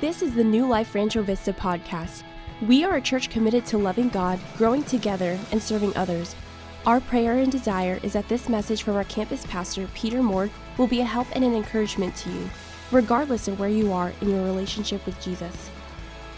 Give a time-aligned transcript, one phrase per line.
[0.00, 2.22] This is the New Life Rancho Vista podcast.
[2.62, 6.34] We are a church committed to loving God, growing together, and serving others.
[6.86, 10.86] Our prayer and desire is that this message from our campus pastor, Peter Moore, will
[10.86, 12.48] be a help and an encouragement to you,
[12.90, 15.68] regardless of where you are in your relationship with Jesus.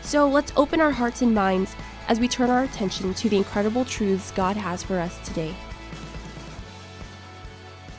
[0.01, 1.77] So let's open our hearts and minds
[2.09, 5.55] as we turn our attention to the incredible truths God has for us today.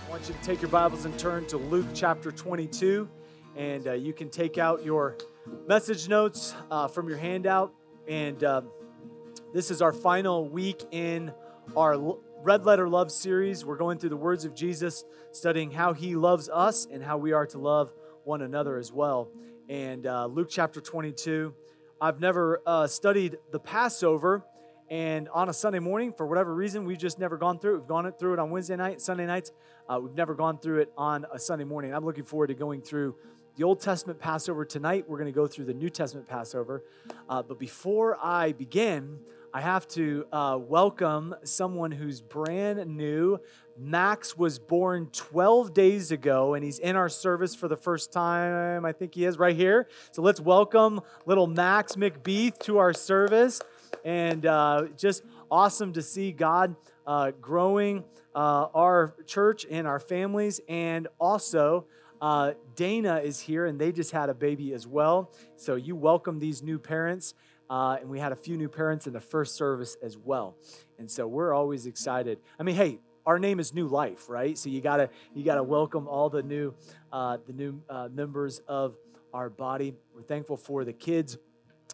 [0.06, 3.08] I want you to take your Bibles and turn to Luke chapter 22,
[3.56, 5.16] and uh, you can take out your
[5.68, 7.74] message notes uh, from your handout.
[8.08, 8.62] And uh,
[9.54, 11.34] this is our final week in
[11.76, 13.66] our Red Letter Love series.
[13.66, 17.32] We're going through the words of Jesus, studying how he loves us and how we
[17.32, 19.30] are to love one another as well.
[19.70, 21.54] And uh, Luke chapter 22.
[22.02, 24.46] I've never uh, studied the Passover.
[24.90, 27.80] And on a Sunday morning, for whatever reason, we've just never gone through it.
[27.80, 29.52] We've gone through it on Wednesday night, Sunday nights.
[29.88, 31.94] Uh, we've never gone through it on a Sunday morning.
[31.94, 33.16] I'm looking forward to going through
[33.56, 35.06] the Old Testament Passover tonight.
[35.08, 36.84] We're going to go through the New Testament Passover.
[37.30, 39.20] Uh, but before I begin,
[39.54, 43.40] I have to uh, welcome someone who's brand new.
[43.78, 48.86] Max was born 12 days ago, and he's in our service for the first time.
[48.86, 49.88] I think he is right here.
[50.12, 53.62] So let's welcome little Max McBeath to our service.
[54.04, 60.60] And uh, just awesome to see God uh, growing uh, our church and our families,
[60.68, 61.86] and also
[62.24, 65.34] uh, Dana is here, and they just had a baby as well.
[65.58, 67.34] So you welcome these new parents.
[67.70, 70.56] Uh, and we had a few new parents in the first service as well.
[71.00, 72.40] And so we're always excited.
[72.58, 74.58] I mean, hey, our name is New Life, right?
[74.58, 76.74] So you gotta you gotta welcome all the new
[77.12, 78.96] uh, the new uh, members of
[79.34, 79.94] our body.
[80.16, 81.38] We're thankful for the kids.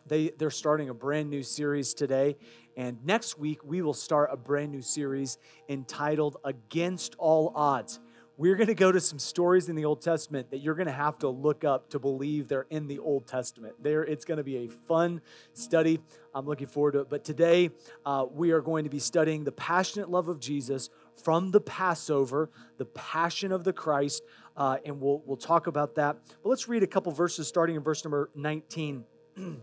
[0.05, 2.35] They they're starting a brand new series today,
[2.77, 7.99] and next week we will start a brand new series entitled "Against All Odds."
[8.39, 10.93] We're going to go to some stories in the Old Testament that you're going to
[10.93, 13.75] have to look up to believe they're in the Old Testament.
[13.83, 15.19] There, it's going to be a fun
[15.51, 15.99] study.
[16.33, 17.09] I'm looking forward to it.
[17.09, 17.69] But today,
[18.05, 20.89] uh, we are going to be studying the passionate love of Jesus
[21.21, 24.23] from the Passover, the passion of the Christ,
[24.55, 26.15] uh, and we'll we'll talk about that.
[26.41, 29.03] But let's read a couple verses, starting in verse number 19.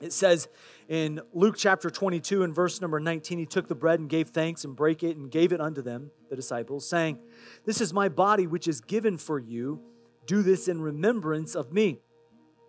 [0.00, 0.48] It says
[0.88, 4.64] in Luke chapter 22 and verse number 19, he took the bread and gave thanks
[4.64, 7.18] and brake it and gave it unto them, the disciples, saying,
[7.66, 9.82] This is my body which is given for you.
[10.26, 12.00] Do this in remembrance of me.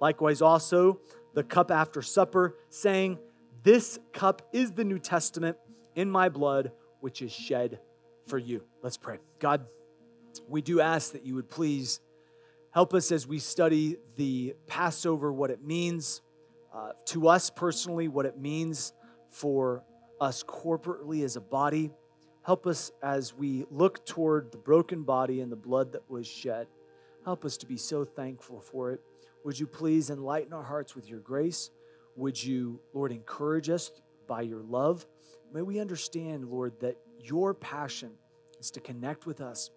[0.01, 0.99] Likewise, also
[1.33, 3.19] the cup after supper, saying,
[3.63, 5.57] This cup is the New Testament
[5.95, 7.79] in my blood, which is shed
[8.27, 8.63] for you.
[8.81, 9.19] Let's pray.
[9.39, 9.65] God,
[10.47, 11.99] we do ask that you would please
[12.71, 16.21] help us as we study the Passover, what it means
[16.73, 18.93] uh, to us personally, what it means
[19.29, 19.83] for
[20.19, 21.91] us corporately as a body.
[22.43, 26.67] Help us as we look toward the broken body and the blood that was shed.
[27.23, 29.01] Help us to be so thankful for it.
[29.45, 31.69] Would you please enlighten our hearts with your grace?
[32.15, 33.91] Would you, Lord, encourage us
[34.27, 35.05] by your love?
[35.53, 38.11] May we understand, Lord, that your passion
[38.59, 39.69] is to connect with us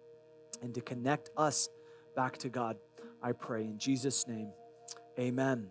[0.61, 1.69] and to connect us
[2.15, 2.77] back to God.
[3.21, 4.49] I pray in Jesus' name.
[5.19, 5.67] Amen.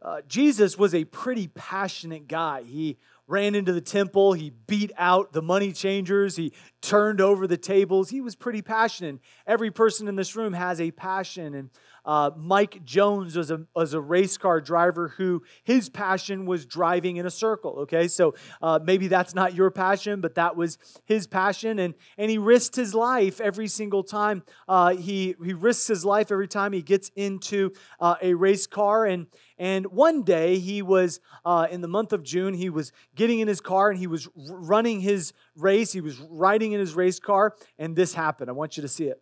[0.00, 2.62] Uh, Jesus was a pretty passionate guy.
[2.62, 2.98] He
[3.28, 8.10] ran into the temple, he beat out the money changers, he turned over the tables.
[8.10, 9.20] He was pretty passionate.
[9.46, 11.54] Every person in this room has a passion.
[11.54, 11.70] And
[12.04, 17.16] uh, Mike Jones was a, was a race car driver who his passion was driving
[17.16, 17.80] in a circle.
[17.80, 21.78] Okay, so uh, maybe that's not your passion, but that was his passion.
[21.78, 24.42] And, and he risked his life every single time.
[24.68, 29.04] Uh, he, he risks his life every time he gets into uh, a race car.
[29.04, 29.26] And,
[29.58, 33.48] and one day he was uh, in the month of June, he was getting in
[33.48, 35.92] his car and he was running his race.
[35.92, 38.48] He was riding in his race car, and this happened.
[38.48, 39.20] I want you to see it.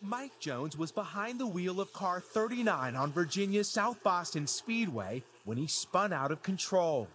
[0.00, 5.58] Mike Jones was behind the wheel of car 39 on Virginia's South Boston Speedway when
[5.58, 7.08] he spun out of control.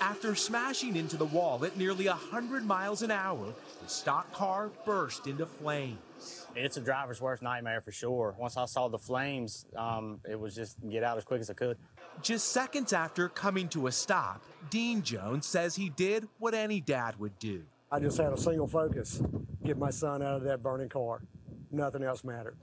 [0.00, 5.28] After smashing into the wall at nearly 100 miles an hour, the stock car burst
[5.28, 6.46] into flames.
[6.56, 8.34] It's a driver's worst nightmare for sure.
[8.36, 11.54] Once I saw the flames, um, it was just get out as quick as I
[11.54, 11.78] could.
[12.20, 17.18] Just seconds after coming to a stop, Dean Jones says he did what any dad
[17.18, 17.62] would do.
[17.90, 19.22] I just had a single focus
[19.64, 21.22] get my son out of that burning car.
[21.70, 22.56] Nothing else mattered.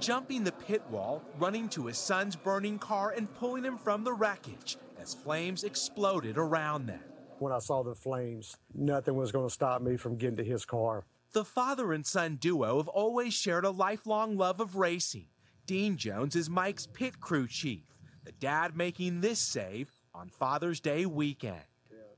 [0.00, 4.12] Jumping the pit wall, running to his son's burning car, and pulling him from the
[4.12, 7.00] wreckage as flames exploded around them.
[7.38, 10.64] When I saw the flames, nothing was going to stop me from getting to his
[10.64, 11.04] car.
[11.32, 15.26] The father and son duo have always shared a lifelong love of racing.
[15.66, 17.82] Dean Jones is Mike's pit crew chief,
[18.24, 21.62] the dad making this save on Father's Day weekend.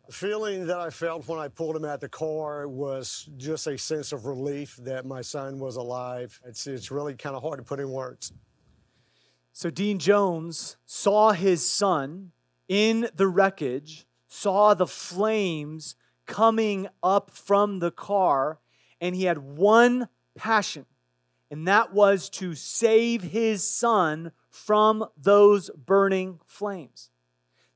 [0.06, 3.76] The feeling that I felt when I pulled him out the car was just a
[3.76, 6.40] sense of relief that my son was alive.
[6.46, 8.32] It's, it's really kind of hard to put in words.
[9.52, 12.30] So Dean Jones saw his son
[12.68, 18.60] in the wreckage, saw the flames coming up from the car,
[19.00, 20.86] and he had one passion,
[21.50, 27.10] and that was to save his son from those burning flames.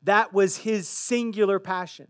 [0.03, 2.09] That was his singular passion.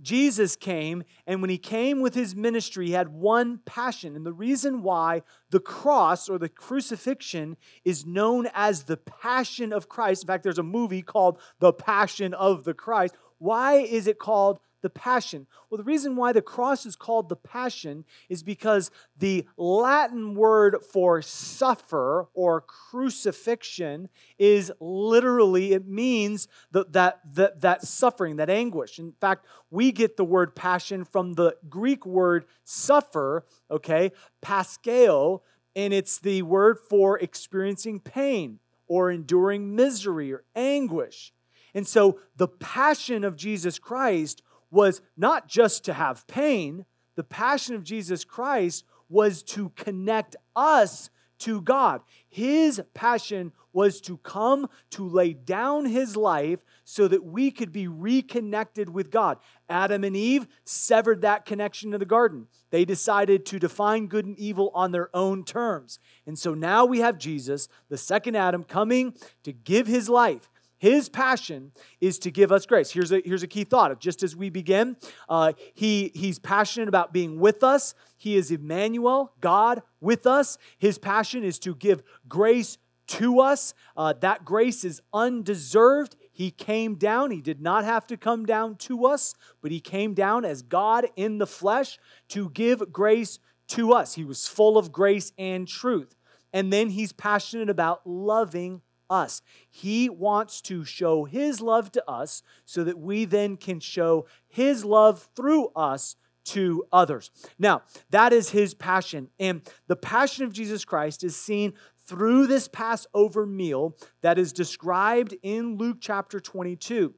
[0.00, 4.16] Jesus came, and when he came with his ministry, he had one passion.
[4.16, 9.88] And the reason why the cross or the crucifixion is known as the passion of
[9.88, 13.14] Christ, in fact, there's a movie called The Passion of the Christ.
[13.38, 15.46] Why is it called the passion?
[15.68, 20.76] Well, the reason why the cross is called the passion is because the Latin word
[20.92, 28.98] for suffer or crucifixion is literally, it means that, that, that, that suffering, that anguish.
[28.98, 34.12] In fact, we get the word passion from the Greek word suffer, okay,
[34.44, 35.40] paskeo,
[35.74, 41.32] and it's the word for experiencing pain or enduring misery or anguish.
[41.74, 44.42] And so the passion of Jesus Christ
[44.74, 46.84] was not just to have pain,
[47.16, 52.00] the passion of Jesus Christ was to connect us to God.
[52.28, 57.88] His passion was to come to lay down his life so that we could be
[57.88, 59.38] reconnected with God.
[59.68, 62.46] Adam and Eve severed that connection to the garden.
[62.70, 65.98] They decided to define good and evil on their own terms.
[66.26, 70.48] And so now we have Jesus, the second Adam, coming to give his life
[70.84, 72.90] his passion is to give us grace.
[72.90, 73.98] Here's a, here's a key thought.
[74.00, 74.98] Just as we begin,
[75.30, 77.94] uh, he, he's passionate about being with us.
[78.18, 80.58] He is Emmanuel, God with us.
[80.76, 82.76] His passion is to give grace
[83.06, 83.72] to us.
[83.96, 86.16] Uh, that grace is undeserved.
[86.30, 87.30] He came down.
[87.30, 91.06] He did not have to come down to us, but he came down as God
[91.16, 91.98] in the flesh
[92.28, 93.38] to give grace
[93.68, 94.16] to us.
[94.16, 96.14] He was full of grace and truth.
[96.52, 99.42] And then he's passionate about loving us.
[99.70, 104.84] He wants to show His love to us so that we then can show His
[104.84, 107.30] love through us to others.
[107.58, 109.28] Now, that is His passion.
[109.38, 111.74] And the passion of Jesus Christ is seen
[112.06, 117.14] through this Passover meal that is described in Luke chapter 22.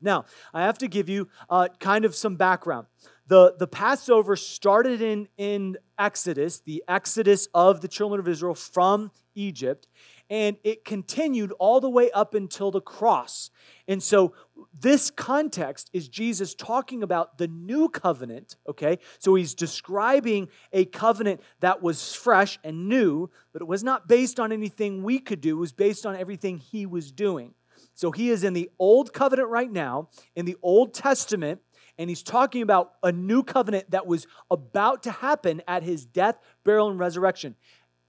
[0.00, 2.86] Now, I have to give you uh, kind of some background.
[3.28, 9.12] The, the Passover started in, in Exodus, the exodus of the children of Israel from
[9.34, 9.86] Egypt,
[10.32, 13.50] and it continued all the way up until the cross.
[13.86, 14.32] And so,
[14.72, 18.98] this context is Jesus talking about the new covenant, okay?
[19.18, 24.40] So, he's describing a covenant that was fresh and new, but it was not based
[24.40, 27.52] on anything we could do, it was based on everything he was doing.
[27.92, 31.60] So, he is in the old covenant right now, in the Old Testament,
[31.98, 36.38] and he's talking about a new covenant that was about to happen at his death,
[36.64, 37.54] burial, and resurrection.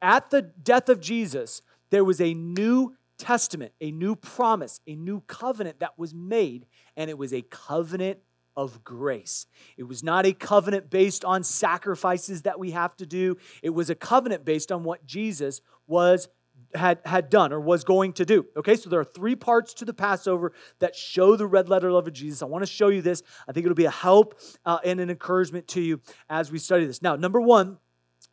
[0.02, 1.62] At the death of Jesus,
[1.94, 6.66] there was a new testament, a new promise, a new covenant that was made,
[6.98, 8.18] and it was a covenant
[8.58, 9.46] of grace.
[9.78, 13.38] It was not a covenant based on sacrifices that we have to do.
[13.62, 16.30] It was a covenant based on what Jesus was
[16.74, 18.48] had, had done or was going to do.
[18.58, 22.08] Okay, so there are three parts to the Passover that show the red letter love
[22.08, 22.42] of Jesus.
[22.42, 23.22] I want to show you this.
[23.48, 26.88] I think it'll be a help uh, and an encouragement to you as we study
[26.88, 27.04] this.
[27.04, 27.78] Now, number one,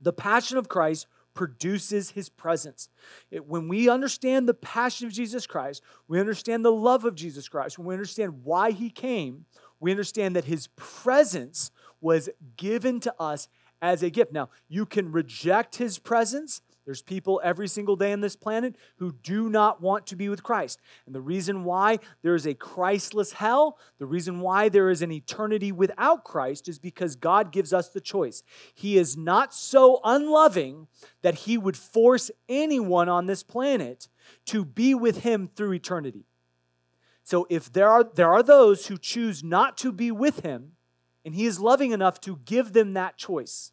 [0.01, 2.89] the passion of Christ produces his presence.
[3.31, 7.49] It, when we understand the passion of Jesus Christ, we understand the love of Jesus
[7.49, 9.47] Christ, when we understand why he came,
[9.79, 11.71] we understand that his presence
[12.01, 13.49] was given to us
[13.83, 14.33] as a gift.
[14.33, 16.61] Now, you can reject his presence
[16.91, 20.43] there's people every single day on this planet who do not want to be with
[20.43, 20.81] Christ.
[21.07, 25.13] And the reason why there is a Christless hell, the reason why there is an
[25.13, 28.43] eternity without Christ is because God gives us the choice.
[28.75, 30.89] He is not so unloving
[31.23, 34.09] that he would force anyone on this planet
[34.47, 36.25] to be with him through eternity.
[37.23, 40.73] So if there are there are those who choose not to be with him,
[41.25, 43.71] and he is loving enough to give them that choice.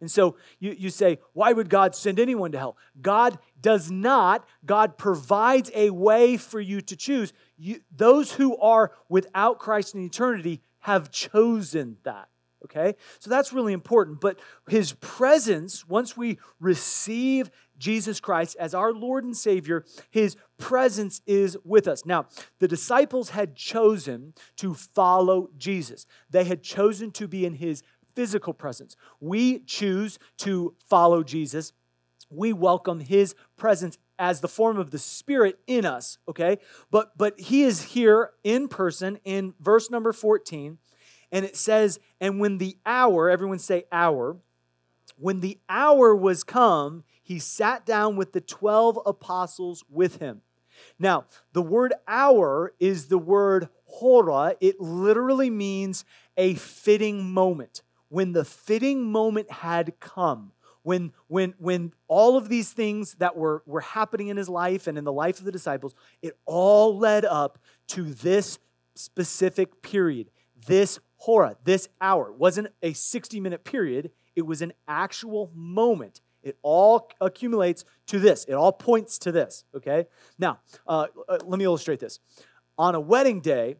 [0.00, 2.76] And so you, you say, why would God send anyone to hell?
[3.00, 4.46] God does not.
[4.64, 7.32] God provides a way for you to choose.
[7.56, 12.28] You, those who are without Christ in eternity have chosen that.
[12.64, 12.94] Okay?
[13.18, 14.20] So that's really important.
[14.20, 14.38] But
[14.68, 21.56] his presence, once we receive Jesus Christ as our Lord and Savior, his presence is
[21.64, 22.04] with us.
[22.04, 22.26] Now,
[22.58, 27.82] the disciples had chosen to follow Jesus, they had chosen to be in his
[28.18, 28.96] physical presence.
[29.20, 31.72] We choose to follow Jesus.
[32.28, 36.58] We welcome his presence as the form of the Spirit in us, okay?
[36.90, 40.78] But but he is here in person in verse number 14,
[41.30, 44.38] and it says, and when the hour, everyone say hour,
[45.16, 50.42] when the hour was come, he sat down with the 12 apostles with him.
[50.98, 54.56] Now, the word hour is the word hora.
[54.60, 56.04] It literally means
[56.36, 57.82] a fitting moment.
[58.08, 60.52] When the fitting moment had come,
[60.88, 64.96] when when when all of these things that were were happening in his life and
[64.96, 68.58] in the life of the disciples it all led up to this
[68.94, 70.30] specific period
[70.66, 72.30] this hora this hour.
[72.30, 74.10] It wasn't a 60 minute period.
[74.34, 76.22] It was an actual moment.
[76.42, 78.44] It all accumulates to this.
[78.44, 80.06] It all points to this okay?
[80.38, 82.18] Now uh, uh let me illustrate this.
[82.78, 83.76] On a wedding day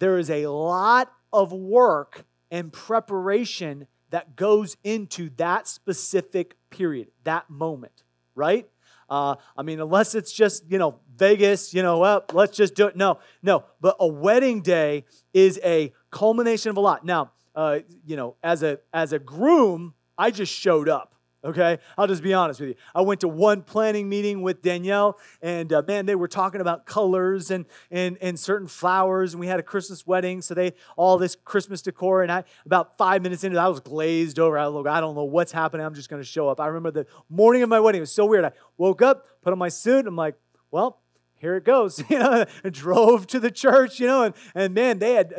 [0.00, 7.48] there is a lot of work and preparation that goes into that specific period, that
[7.50, 8.68] moment, right?
[9.10, 12.86] Uh, I mean, unless it's just, you know, Vegas, you know, well, let's just do
[12.86, 12.96] it.
[12.96, 13.64] No, no.
[13.80, 17.04] But a wedding day is a culmination of a lot.
[17.04, 21.14] Now, uh, you know, as a as a groom, I just showed up
[21.44, 21.78] okay?
[21.96, 22.74] I'll just be honest with you.
[22.94, 26.86] I went to one planning meeting with Danielle, and uh, man, they were talking about
[26.86, 31.18] colors and, and, and certain flowers, and we had a Christmas wedding, so they all
[31.18, 34.58] this Christmas decor, and I about five minutes into it, I was glazed over.
[34.58, 35.84] I, was, I don't know what's happening.
[35.84, 36.60] I'm just going to show up.
[36.60, 37.98] I remember the morning of my wedding.
[37.98, 38.44] It was so weird.
[38.44, 40.00] I woke up, put on my suit.
[40.00, 40.36] And I'm like,
[40.70, 41.00] well,
[41.38, 44.98] here it goes, you know, and drove to the church, you know, and, and man,
[44.98, 45.32] they had,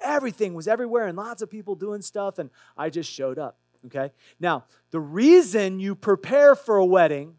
[0.00, 3.58] everything was everywhere and lots of people doing stuff, and I just showed up.
[3.86, 4.12] Okay?
[4.40, 7.34] Now, the reason you prepare for a wedding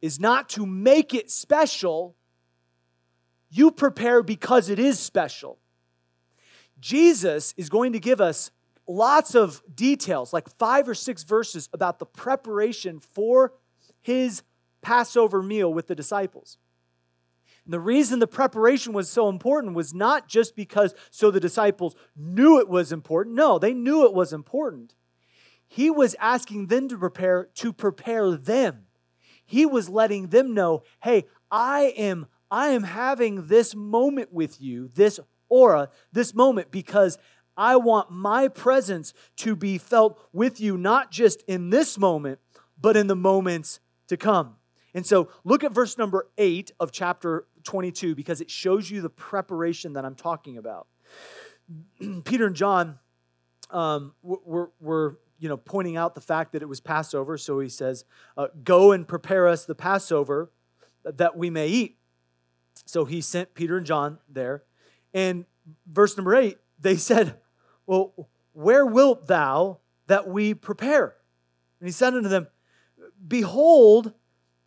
[0.00, 2.16] is not to make it special,
[3.50, 5.58] you prepare because it is special.
[6.80, 8.50] Jesus is going to give us
[8.86, 13.52] lots of details, like five or six verses about the preparation for
[14.00, 14.42] his
[14.80, 16.56] Passover meal with the disciples.
[17.64, 21.94] And the reason the preparation was so important was not just because so the disciples
[22.16, 23.36] knew it was important.
[23.36, 24.94] No, they knew it was important.
[25.68, 28.86] He was asking them to prepare to prepare them.
[29.44, 34.90] He was letting them know, "Hey, I am I am having this moment with you,
[34.94, 37.18] this hora, this moment because
[37.56, 42.40] I want my presence to be felt with you not just in this moment,
[42.80, 44.56] but in the moments to come."
[44.94, 49.10] And so, look at verse number 8 of chapter 22 because it shows you the
[49.10, 50.86] preparation that I'm talking about.
[52.24, 52.98] Peter and John
[53.70, 57.38] um, were, were you know, pointing out the fact that it was Passover.
[57.38, 58.04] So he says,
[58.36, 60.50] uh, Go and prepare us the Passover
[61.04, 61.98] that we may eat.
[62.86, 64.64] So he sent Peter and John there.
[65.14, 65.44] And
[65.86, 67.36] verse number eight, they said,
[67.86, 71.14] Well, where wilt thou that we prepare?
[71.80, 72.48] And he said unto them,
[73.26, 74.12] Behold,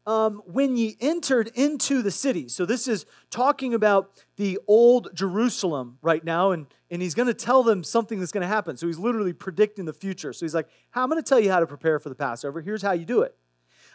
[0.05, 2.47] um, when ye entered into the city.
[2.47, 7.33] So this is talking about the old Jerusalem right now, and, and he's going to
[7.33, 8.77] tell them something that's going to happen.
[8.77, 10.33] So he's literally predicting the future.
[10.33, 12.61] So he's like, I'm going to tell you how to prepare for the Passover.
[12.61, 13.35] Here's how you do it.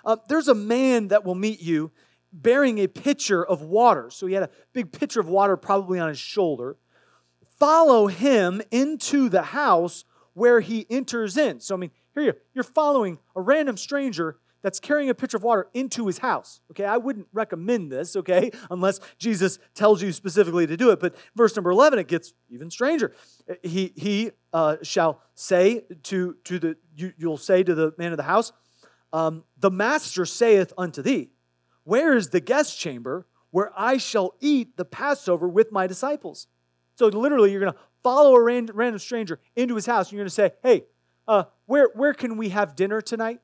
[0.04, 1.90] Uh, there's a man that will meet you
[2.32, 4.08] bearing a pitcher of water.
[4.10, 6.76] So he had a big pitcher of water probably on his shoulder.
[7.58, 11.60] Follow him into the house where he enters in.
[11.60, 14.36] So, I mean, here you you're following a random stranger
[14.66, 16.60] that's carrying a pitcher of water into his house.
[16.72, 20.98] Okay, I wouldn't recommend this, okay, unless Jesus tells you specifically to do it.
[20.98, 23.14] But verse number 11, it gets even stranger.
[23.62, 28.16] He, he uh, shall say to, to the, you, you'll say to the man of
[28.16, 28.50] the house,
[29.12, 31.30] um, the master saith unto thee,
[31.84, 36.48] Where is the guest chamber where I shall eat the Passover with my disciples?
[36.96, 40.28] So literally, you're going to follow a random, stranger into his house, and you're going
[40.28, 40.86] to say, Hey,
[41.28, 43.38] uh, where, where can we have dinner tonight?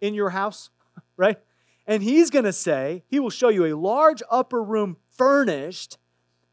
[0.00, 0.70] In your house,
[1.16, 1.38] right?
[1.86, 5.98] And he's going to say, he will show you a large upper room furnished.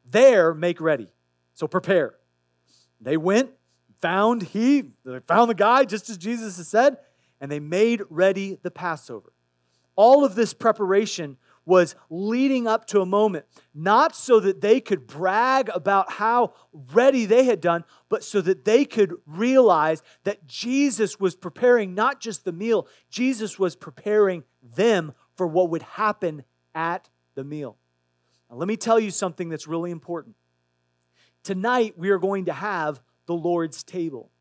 [0.10, 1.12] There, make ready.
[1.54, 2.16] So prepare.
[3.02, 3.52] They went,
[4.02, 6.98] found he, they found the guy just as Jesus has said,
[7.42, 9.34] and they made ready the Passover.
[9.96, 15.07] All of this preparation was leading up to a moment, not so that they could
[15.07, 21.19] brag about how ready they had done, but so that they could realize that Jesus
[21.19, 26.43] was preparing not just the meal, Jesus was preparing them for what would happen
[26.74, 27.77] at the meal.
[28.50, 30.36] Now, let me tell you something that's really important.
[31.43, 34.31] Tonight, we are going to have the Lord's table.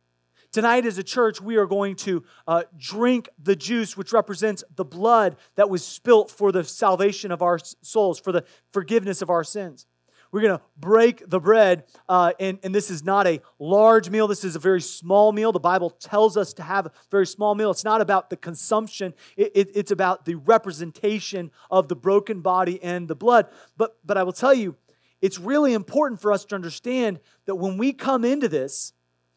[0.54, 4.84] Tonight, as a church, we are going to uh, drink the juice, which represents the
[4.84, 9.42] blood that was spilt for the salvation of our souls, for the forgiveness of our
[9.42, 9.84] sins.
[10.30, 11.82] we're gonna break the bread.
[12.08, 15.50] Uh, and, and this is not a large meal, this is a very small meal.
[15.50, 17.72] The Bible tells us to have a very small meal.
[17.72, 22.80] It's not about the consumption, it, it, it's about the representation of the broken body
[22.80, 23.48] and the blood.
[23.76, 24.76] But, but I will tell you,
[25.20, 28.92] it's really important for us to understand that when we come into this,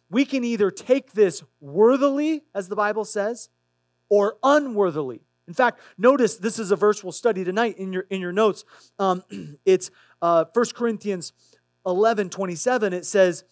[0.09, 3.49] we can either take this worthily, as the Bible says,
[4.09, 5.21] or unworthily.
[5.47, 8.65] In fact, notice this is a verse we'll study tonight in your, in your notes.
[8.99, 9.23] Um,
[9.65, 11.33] it's uh, 1 Corinthians
[11.85, 12.93] 11 27.
[12.93, 13.43] It says,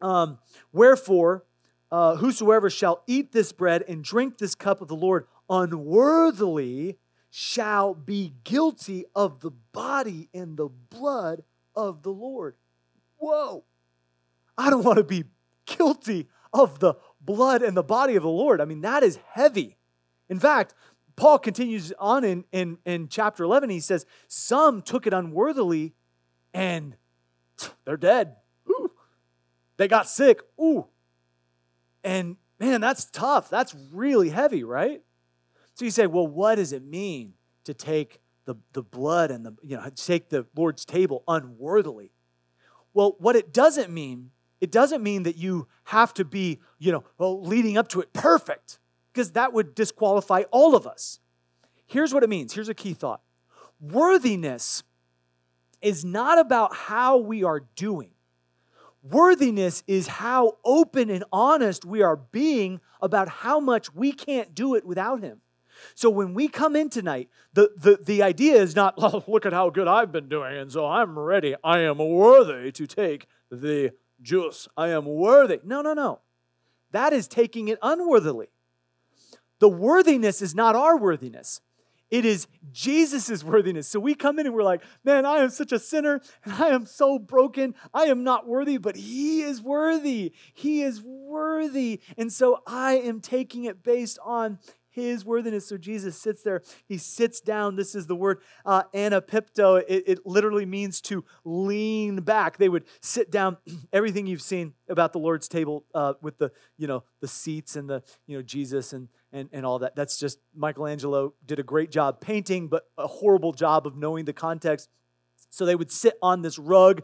[0.00, 0.38] um,
[0.72, 1.44] Wherefore,
[1.90, 6.98] uh, whosoever shall eat this bread and drink this cup of the Lord unworthily
[7.30, 11.42] shall be guilty of the body and the blood
[11.74, 12.56] of the Lord.
[13.16, 13.64] Whoa.
[14.56, 15.24] I don't want to be
[15.76, 18.60] guilty of the blood and the body of the Lord.
[18.60, 19.76] I mean, that is heavy.
[20.28, 20.74] In fact,
[21.16, 23.70] Paul continues on in, in, in chapter 11.
[23.70, 25.94] He says, Some took it unworthily
[26.54, 26.96] and
[27.84, 28.36] they're dead.
[28.70, 28.90] Ooh.
[29.76, 30.40] They got sick.
[30.60, 30.86] Ooh.
[32.04, 33.50] And man, that's tough.
[33.50, 35.02] That's really heavy, right?
[35.74, 37.34] So you say, well, what does it mean
[37.64, 42.12] to take the, the blood and the, you know, take the Lord's table unworthily?
[42.94, 47.04] Well, what it doesn't mean, it doesn't mean that you have to be, you know,
[47.18, 48.78] well, leading up to it perfect
[49.12, 51.20] because that would disqualify all of us.
[51.86, 52.52] Here's what it means.
[52.52, 53.20] Here's a key thought
[53.80, 54.82] worthiness
[55.80, 58.10] is not about how we are doing.
[59.02, 64.74] Worthiness is how open and honest we are being about how much we can't do
[64.74, 65.40] it without Him.
[65.94, 69.52] So when we come in tonight, the, the, the idea is not, oh, look at
[69.52, 71.54] how good I've been doing, and so I'm ready.
[71.62, 74.68] I am worthy to take the juice.
[74.76, 75.60] I am worthy.
[75.64, 76.20] No, no, no.
[76.92, 78.48] That is taking it unworthily.
[79.58, 81.60] The worthiness is not our worthiness.
[82.10, 83.86] It is Jesus' worthiness.
[83.86, 86.68] So we come in and we're like, man, I am such a sinner and I
[86.68, 87.74] am so broken.
[87.92, 90.32] I am not worthy, but He is worthy.
[90.54, 92.00] He is worthy.
[92.16, 94.58] And so I am taking it based on
[94.90, 95.66] his worthiness.
[95.66, 97.76] So Jesus sits there, he sits down.
[97.76, 99.82] This is the word uh, anapipto.
[99.88, 102.56] It, it literally means to lean back.
[102.56, 103.58] They would sit down.
[103.92, 107.88] Everything you've seen about the Lord's table uh, with the, you know, the seats and
[107.88, 109.94] the, you know, Jesus and, and, and all that.
[109.96, 114.32] That's just Michelangelo did a great job painting, but a horrible job of knowing the
[114.32, 114.88] context.
[115.50, 117.02] So they would sit on this rug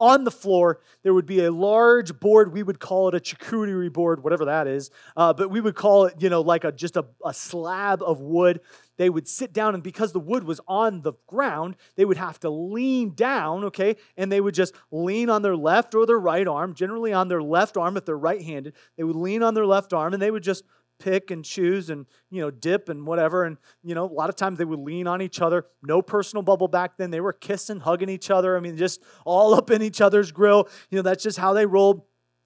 [0.00, 2.52] on the floor, there would be a large board.
[2.52, 4.90] We would call it a charcuterie board, whatever that is.
[5.16, 8.20] Uh, but we would call it, you know, like a just a, a slab of
[8.20, 8.60] wood.
[8.96, 12.38] They would sit down, and because the wood was on the ground, they would have
[12.40, 13.96] to lean down, okay?
[14.16, 17.42] And they would just lean on their left or their right arm, generally on their
[17.42, 18.74] left arm if they're right handed.
[18.98, 20.64] They would lean on their left arm and they would just
[21.00, 23.44] pick and choose and you know dip and whatever.
[23.44, 25.66] And you know a lot of times they would lean on each other.
[25.82, 27.10] No personal bubble back then.
[27.10, 28.56] They were kissing hugging each other.
[28.56, 30.68] I mean just all up in each other's grill.
[30.90, 32.02] You know that's just how they rolled.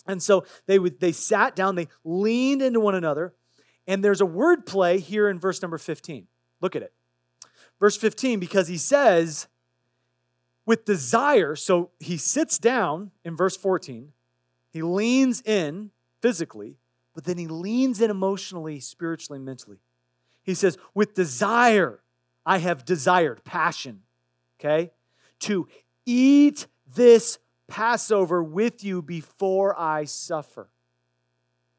[0.07, 3.35] And so they would they sat down they leaned into one another.
[3.87, 6.27] And there's a word play here in verse number 15
[6.61, 6.95] look at it.
[7.79, 9.49] Verse 15 because he says
[10.65, 14.13] with desire so he sits down in verse 14
[14.71, 15.91] he leans in
[16.23, 16.79] physically
[17.15, 19.79] but then he leans in emotionally, spiritually, mentally.
[20.43, 22.01] He says, with desire,
[22.45, 24.03] I have desired, passion,
[24.61, 24.91] okay,
[25.41, 25.69] to
[26.05, 30.69] eat this Passover with you before I suffer.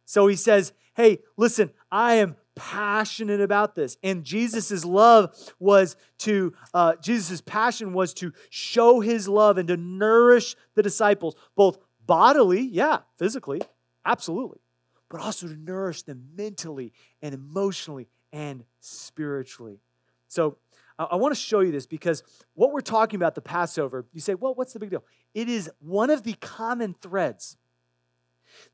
[0.06, 3.98] So he says, hey, listen, I am passionate about this.
[4.02, 9.78] And Jesus' love was to, uh, Jesus' passion was to show his love and to
[9.78, 13.62] nourish the disciples, both bodily, yeah, physically,
[14.06, 14.60] absolutely,
[15.10, 19.80] but also to nourish them mentally and emotionally and spiritually.
[20.28, 20.58] So
[20.98, 24.34] I want to show you this because what we're talking about, the Passover, you say,
[24.34, 25.04] well, what's the big deal?
[25.34, 27.58] It is one of the common threads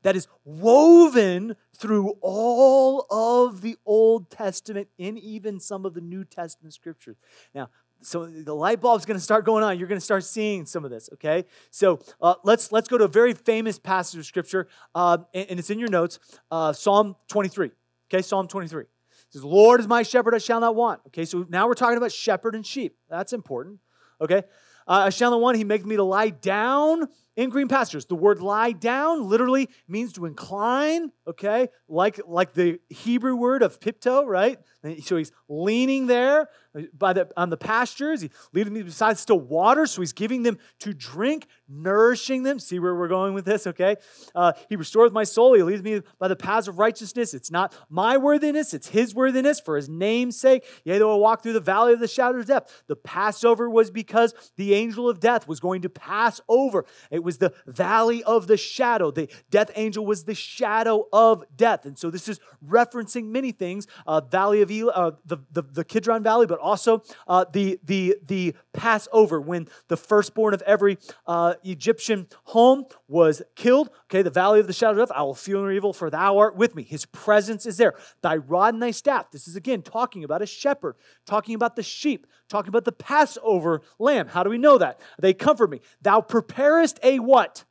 [0.02, 6.24] that is woven through all of the Old Testament and even some of the New
[6.24, 7.16] Testament scriptures.
[7.54, 7.70] Now,
[8.02, 9.78] so the light bulb's going to start going on.
[9.78, 11.08] You're going to start seeing some of this.
[11.14, 15.50] Okay, so uh, let's let's go to a very famous passage of scripture, uh, and,
[15.50, 16.18] and, it's in your notes.
[16.50, 17.70] Uh, Psalm 23.
[18.12, 18.88] Okay, Psalm 23 it
[19.30, 22.12] says, "Lord is my shepherd; I shall not want." Okay, so now we're talking about
[22.12, 22.96] shepherd and sheep.
[23.08, 23.78] That's important.
[24.20, 24.42] Okay,
[24.86, 25.56] I shall not want.
[25.56, 28.04] He makes me to lie down in green pastures.
[28.06, 31.68] The word lie down literally means to incline, okay?
[31.88, 34.58] Like, like the Hebrew word of pipto, right?
[35.04, 36.48] So he's leaning there
[36.92, 38.22] by the, on the pastures.
[38.22, 42.58] He's leading them beside still water, so he's giving them to drink, nourishing them.
[42.58, 43.96] See where we're going with this, okay?
[44.34, 45.54] Uh, he restores my soul.
[45.54, 47.34] He leads me by the paths of righteousness.
[47.34, 50.64] It's not my worthiness, it's his worthiness for his name's sake.
[50.84, 52.82] Yea, though I walk through the valley of the shadow of death.
[52.88, 56.84] The Passover was because the angel of death was going to pass over.
[57.10, 59.10] It was the valley of the shadow.
[59.10, 61.86] The death angel was the shadow of death.
[61.86, 66.22] And so this is referencing many things uh, Valley of uh, the, the, the Kidron
[66.22, 72.26] Valley, but also uh, the, the, the Passover when the firstborn of every uh, Egyptian
[72.44, 73.90] home was killed.
[74.06, 76.38] Okay, the valley of the shadow of death, I will fear no evil, for thou
[76.38, 76.82] art with me.
[76.82, 77.94] His presence is there.
[78.22, 79.30] Thy rod and thy staff.
[79.30, 83.82] This is again talking about a shepherd, talking about the sheep, talking about the Passover
[83.98, 84.28] lamb.
[84.28, 85.00] How do we know that?
[85.18, 85.80] They comfort me.
[86.00, 87.64] Thou preparest a what?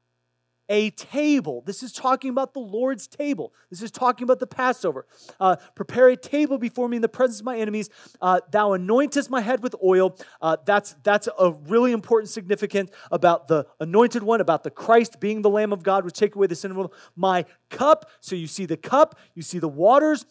[0.71, 1.61] a table.
[1.65, 3.53] This is talking about the Lord's table.
[3.69, 5.05] This is talking about the Passover.
[5.37, 7.89] Uh, prepare a table before me in the presence of my enemies.
[8.21, 10.17] Uh, thou anointest my head with oil.
[10.41, 15.41] Uh, that's, that's a really important significance about the anointed one, about the Christ being
[15.41, 16.89] the Lamb of God, which take away the sin of.
[17.17, 18.09] My cup.
[18.21, 20.25] So you see the cup, you see the waters,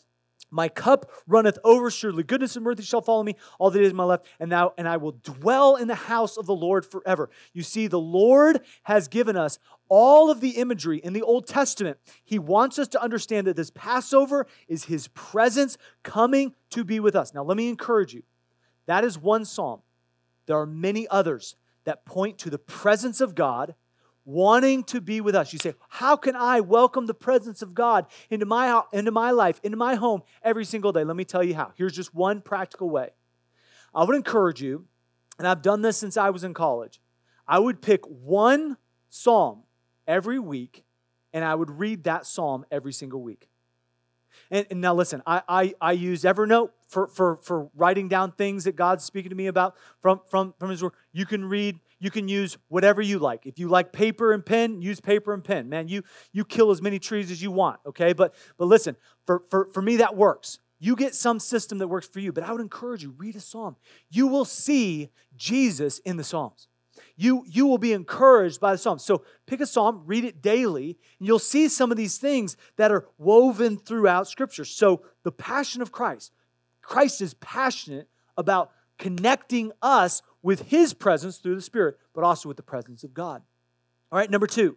[0.50, 3.94] my cup runneth over, surely goodness and mercy shall follow me all the days of
[3.94, 7.30] my life, and now and I will dwell in the house of the Lord forever.
[7.52, 9.58] You see, the Lord has given us
[9.88, 11.98] all of the imagery in the Old Testament.
[12.24, 17.16] He wants us to understand that this Passover is his presence coming to be with
[17.16, 17.34] us.
[17.34, 18.22] Now, let me encourage you.
[18.86, 19.82] That is one psalm.
[20.46, 23.74] There are many others that point to the presence of God
[24.30, 25.52] wanting to be with us.
[25.52, 29.60] You say, How can I welcome the presence of God into my, into my life,
[29.62, 31.04] into my home every single day?
[31.04, 31.72] Let me tell you how.
[31.76, 33.10] Here's just one practical way.
[33.94, 34.86] I would encourage you,
[35.38, 37.00] and I've done this since I was in college,
[37.46, 38.76] I would pick one
[39.08, 39.64] psalm
[40.06, 40.84] every week,
[41.32, 43.48] and I would read that psalm every single week.
[44.50, 48.64] And, and, now listen, I, I, I use Evernote for, for, for writing down things
[48.64, 50.92] that God's speaking to me about from, from, from His Word.
[51.12, 53.46] You can read you can use whatever you like.
[53.46, 55.68] If you like paper and pen, use paper and pen.
[55.68, 58.12] Man, you you kill as many trees as you want, okay?
[58.12, 60.58] But but listen, for for, for me that works.
[60.82, 63.40] You get some system that works for you, but I would encourage you, read a
[63.40, 63.76] psalm.
[64.08, 66.68] You will see Jesus in the Psalms.
[67.16, 69.04] You, you will be encouraged by the Psalms.
[69.04, 72.90] So pick a psalm, read it daily, and you'll see some of these things that
[72.90, 74.64] are woven throughout Scripture.
[74.64, 76.32] So the passion of Christ.
[76.80, 78.08] Christ is passionate
[78.38, 83.14] about connecting us with his presence through the Spirit, but also with the presence of
[83.14, 83.42] God.
[84.10, 84.76] All right, number two,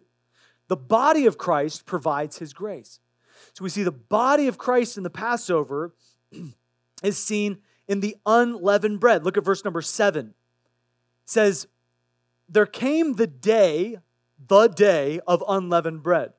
[0.68, 3.00] the body of Christ provides his grace.
[3.52, 5.94] So we see the body of Christ in the Passover
[7.02, 9.24] is seen in the unleavened bread.
[9.24, 10.28] Look at verse number seven.
[10.28, 10.34] It
[11.30, 11.66] says,
[12.48, 13.98] There came the day,
[14.46, 16.32] the day of unleavened bread.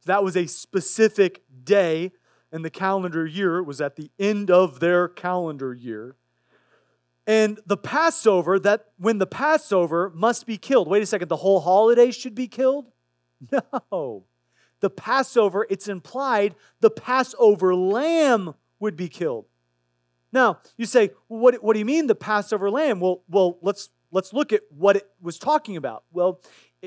[0.00, 2.12] So that was a specific day
[2.52, 3.58] in the calendar year.
[3.58, 6.16] It was at the end of their calendar year.
[7.26, 10.88] And the Passover, that when the Passover must be killed.
[10.88, 12.86] Wait a second, the whole holiday should be killed?
[13.90, 14.24] No.
[14.80, 19.46] The Passover, it's implied the Passover lamb would be killed.
[20.32, 22.98] Now, you say, what, what do you mean the Passover lamb?
[22.98, 26.04] Well, well, let's let's look at what it was talking about.
[26.12, 26.40] Well,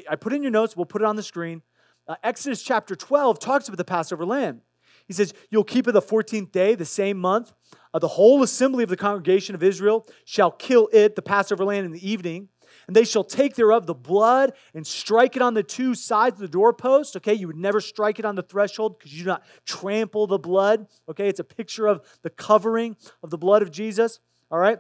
[0.10, 1.62] I put in your notes, we'll put it on the screen.
[2.08, 4.62] Uh, Exodus chapter 12 talks about the Passover lamb.
[5.08, 7.54] He says, You'll keep it the 14th day, the same month.
[7.94, 11.86] Uh, the whole assembly of the congregation of Israel shall kill it, the Passover lamb,
[11.86, 12.50] in the evening.
[12.88, 16.42] And they shall take thereof the blood and strike it on the two sides of
[16.42, 17.16] the doorpost.
[17.18, 20.38] Okay, you would never strike it on the threshold because you do not trample the
[20.38, 20.88] blood.
[21.10, 24.20] Okay, it's a picture of the covering of the blood of Jesus.
[24.52, 24.80] All right,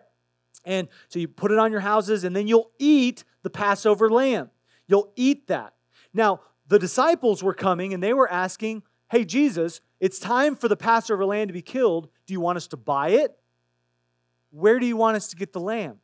[0.65, 4.49] and so you put it on your houses, and then you'll eat the Passover lamb.
[4.87, 5.73] You'll eat that.
[6.13, 10.75] Now, the disciples were coming and they were asking, Hey, Jesus, it's time for the
[10.75, 12.09] Passover lamb to be killed.
[12.25, 13.37] Do you want us to buy it?
[14.51, 15.99] Where do you want us to get the lamb?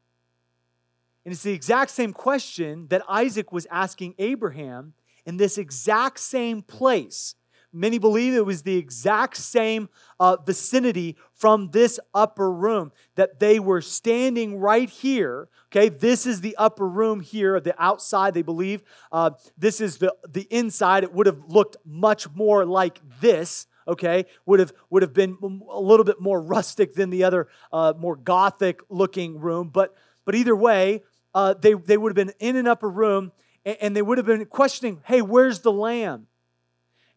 [1.25, 4.93] And it's the exact same question that Isaac was asking Abraham
[5.25, 7.35] in this exact same place.
[7.73, 13.59] Many believe it was the exact same uh, vicinity from this upper room, that they
[13.59, 15.47] were standing right here.
[15.67, 18.83] Okay, this is the upper room here, the outside, they believe.
[19.11, 21.03] Uh, this is the, the inside.
[21.03, 25.79] It would have looked much more like this okay would have would have been a
[25.79, 30.55] little bit more rustic than the other uh, more gothic looking room but but either
[30.55, 31.01] way
[31.33, 33.31] uh, they they would have been in an upper room
[33.65, 36.27] and, and they would have been questioning hey where's the lamb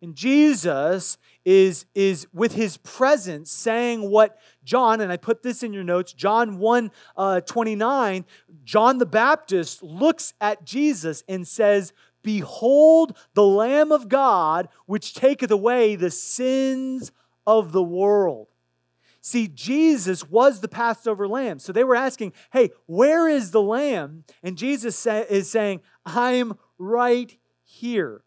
[0.05, 5.73] and jesus is is with his presence saying what john and i put this in
[5.73, 8.25] your notes john 1 uh, 29
[8.65, 11.93] john the baptist looks at jesus and says
[12.25, 17.13] Behold the Lamb of God, which taketh away the sins
[17.47, 18.49] of the world.
[19.21, 21.59] See, Jesus was the Passover lamb.
[21.59, 24.25] So they were asking, hey, where is the lamb?
[24.43, 28.24] And Jesus is saying, I'm right here.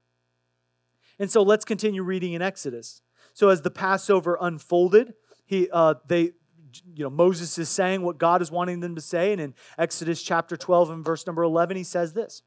[1.19, 3.01] And so let's continue reading in Exodus.
[3.33, 5.13] So as the Passover unfolded,
[5.45, 6.31] he, uh, they,
[6.93, 9.31] you know, Moses is saying what God is wanting them to say.
[9.31, 12.41] And in Exodus chapter 12 and verse number 11, he says this.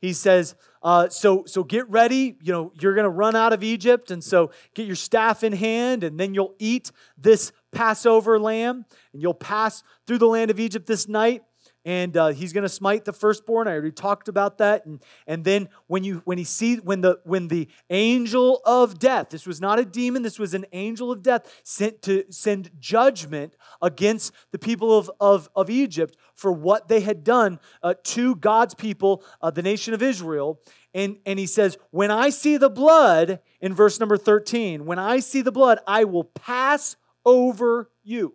[0.00, 2.36] He says, uh, so, so get ready.
[2.42, 4.10] You know, you're going to run out of Egypt.
[4.10, 9.22] And so get your staff in hand, and then you'll eat this Passover lamb, and
[9.22, 11.42] you'll pass through the land of Egypt this night
[11.84, 13.68] and uh, he's going to smite the firstborn.
[13.68, 14.86] I already talked about that.
[14.86, 19.30] And, and then when you when he see when the when the angel of death,
[19.30, 23.56] this was not a demon, this was an angel of death sent to send judgment
[23.82, 28.74] against the people of, of, of Egypt for what they had done uh, to God's
[28.74, 30.60] people, uh, the nation of Israel.
[30.94, 35.20] And, and he says, When I see the blood, in verse number 13, when I
[35.20, 38.34] see the blood, I will pass over you.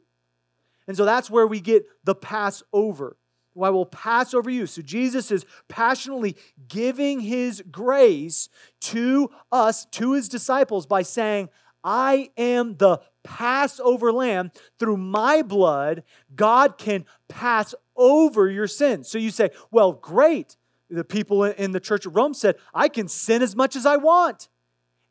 [0.87, 3.15] And so that's where we get the Passover.
[3.63, 4.65] I will pass over you.
[4.65, 6.35] So Jesus is passionately
[6.67, 8.49] giving his grace
[8.81, 11.49] to us, to his disciples, by saying,
[11.83, 14.51] I am the Passover lamb.
[14.77, 16.03] Through my blood,
[16.35, 19.09] God can pass over your sins.
[19.09, 20.57] So you say, well, great.
[20.89, 23.97] The people in the church of Rome said, I can sin as much as I
[23.97, 24.49] want.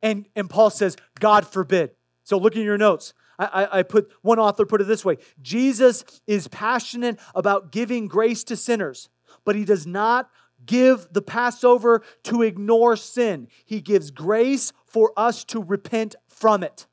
[0.02, 1.92] And, and Paul says, God forbid.
[2.24, 3.14] So look in your notes.
[3.38, 8.42] I, I, put one author put it this way Jesus is passionate about giving grace
[8.44, 9.08] to sinners,
[9.44, 10.28] but he does not
[10.66, 13.48] give the Passover to ignore sin.
[13.64, 16.86] He gives grace for us to repent from it.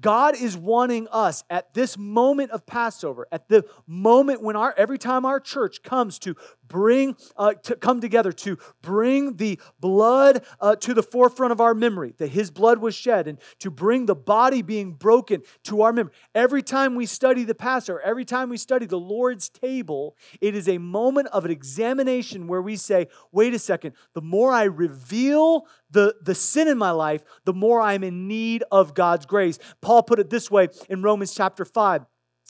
[0.00, 4.98] God is wanting us at this moment of Passover, at the moment when our every
[4.98, 6.34] time our church comes to
[6.68, 11.74] bring uh, to come together to bring the blood uh, to the forefront of our
[11.74, 15.92] memory that his blood was shed and to bring the body being broken to our
[15.92, 16.12] memory.
[16.34, 20.68] Every time we study the passover every time we study the lord's table it is
[20.68, 25.66] a moment of an examination where we say wait a second the more i reveal
[25.90, 29.58] the, the sin in my life the more i'm in need of god's grace.
[29.80, 32.04] Paul put it this way in romans chapter 5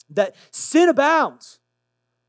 [0.09, 1.59] that sin abounds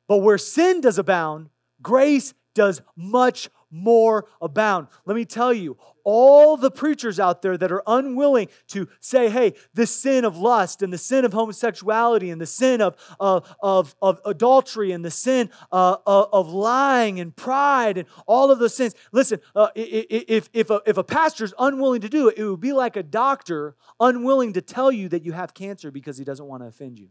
[0.08, 1.50] but where sin does abound
[1.86, 4.88] grace does much more abound.
[5.04, 9.54] Let me tell you, all the preachers out there that are unwilling to say, hey,
[9.72, 13.94] the sin of lust and the sin of homosexuality and the sin of, uh, of,
[14.02, 18.74] of adultery and the sin uh, uh, of lying and pride and all of those
[18.74, 18.96] sins.
[19.12, 22.60] Listen, uh, if, if, a, if a pastor is unwilling to do it, it would
[22.60, 26.46] be like a doctor unwilling to tell you that you have cancer because he doesn't
[26.46, 27.10] want to offend you.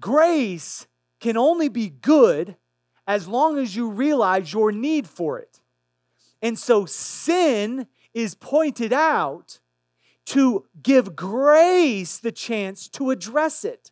[0.00, 0.88] Grace
[1.20, 2.56] can only be good
[3.06, 5.60] as long as you realize your need for it.
[6.42, 9.60] And so sin is pointed out
[10.26, 13.90] to give grace the chance to address it.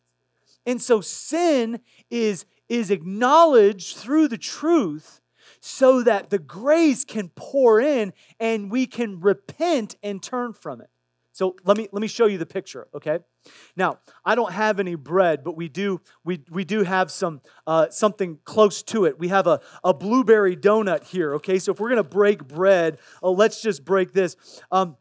[0.67, 5.21] And so sin is, is acknowledged through the truth
[5.61, 10.91] so that the grace can pour in and we can repent and turn from it.
[11.33, 13.19] So let me let me show you the picture, okay?
[13.77, 17.89] Now I don't have any bread, but we do we we do have some uh,
[17.91, 19.19] something close to it.
[19.19, 21.59] We have a, a blueberry donut here, okay?
[21.59, 24.37] So if we're gonna break bread, uh, let's just break this.
[24.71, 24.97] Um,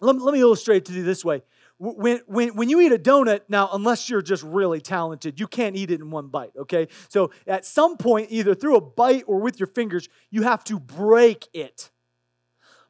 [0.00, 1.42] let, let me illustrate to you this way.
[1.78, 5.76] When, when, when you eat a donut, now, unless you're just really talented, you can't
[5.76, 6.88] eat it in one bite, okay?
[7.10, 10.80] So at some point, either through a bite or with your fingers, you have to
[10.80, 11.90] break it.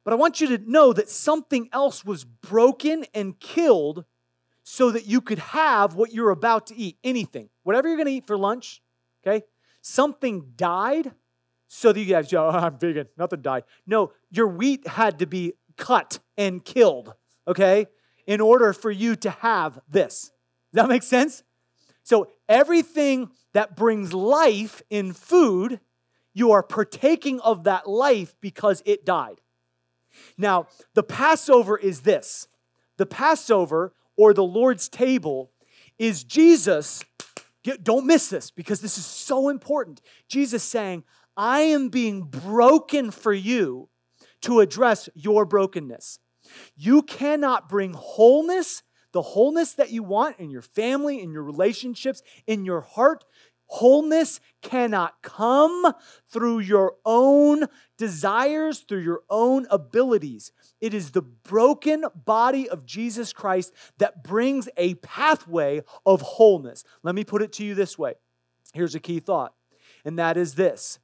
[0.05, 4.05] But I want you to know that something else was broken and killed
[4.69, 6.99] so that you could have what you're about to eat.
[7.05, 8.83] Anything, whatever you're going to eat for lunch,
[9.25, 9.45] okay?
[9.81, 11.13] Something died
[11.69, 13.63] so that you guys, oh, I'm vegan, nothing died.
[13.87, 17.15] No, your wheat had to be cut and killed,
[17.47, 17.87] okay,
[18.27, 20.33] in order for you to have this.
[20.75, 21.45] Does that make sense?
[22.03, 25.79] So everything that brings life in food,
[26.35, 29.41] you are partaking of that life because it died.
[30.37, 32.49] Now, the Passover is this
[32.97, 35.51] the Passover or the Lord's table
[35.99, 37.05] is Jesus.
[37.83, 40.01] Don't miss this because this is so important.
[40.29, 41.05] Jesus saying,
[41.37, 43.89] I am being broken for you
[44.43, 46.19] to address your brokenness.
[46.77, 52.23] You cannot bring wholeness, the wholeness that you want in your family, in your relationships,
[52.47, 53.25] in your heart.
[53.67, 55.93] Wholeness cannot come
[56.31, 57.67] through your own
[57.99, 60.53] desires, through your own abilities.
[60.81, 66.85] It is the broken body of Jesus Christ that brings a pathway of wholeness.
[67.03, 68.15] Let me put it to you this way.
[68.73, 69.55] Here's a key thought,
[70.05, 70.99] and that is this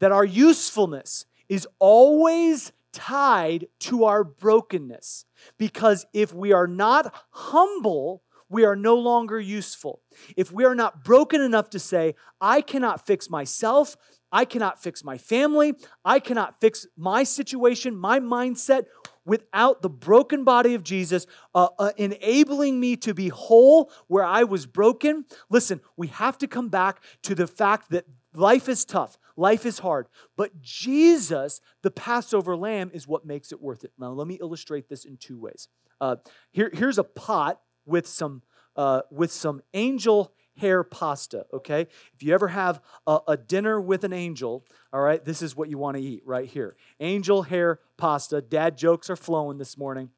[0.00, 5.26] that our usefulness is always tied to our brokenness.
[5.58, 8.22] Because if we are not humble,
[8.54, 10.00] we are no longer useful.
[10.36, 13.96] If we are not broken enough to say, I cannot fix myself,
[14.30, 18.84] I cannot fix my family, I cannot fix my situation, my mindset,
[19.26, 24.44] without the broken body of Jesus uh, uh, enabling me to be whole where I
[24.44, 25.24] was broken.
[25.50, 29.80] Listen, we have to come back to the fact that life is tough, life is
[29.80, 33.90] hard, but Jesus, the Passover lamb, is what makes it worth it.
[33.98, 35.66] Now, let me illustrate this in two ways.
[36.00, 36.16] Uh,
[36.52, 38.42] here, here's a pot with some
[38.76, 41.82] uh, with some angel hair pasta, okay?
[42.14, 45.68] If you ever have a, a, dinner with an angel, all right, this is what
[45.68, 46.76] you want to eat right here.
[47.00, 48.40] Angel hair pasta.
[48.40, 50.10] Dad jokes are flowing this morning,